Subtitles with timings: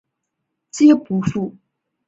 [0.71, 1.55] 皆不赴。